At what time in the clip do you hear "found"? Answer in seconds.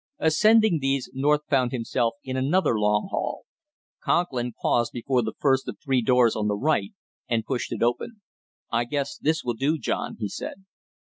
1.47-1.71